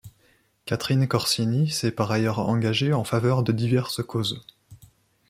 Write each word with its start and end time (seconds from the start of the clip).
Catherine 0.65 1.07
Corsini 1.07 1.69
s'est 1.69 1.91
par 1.91 2.09
ailleurs 2.09 2.39
engagée 2.39 2.91
en 2.91 3.03
faveur 3.03 3.43
de 3.43 3.51
diverses 3.51 4.01
causes. 4.01 4.43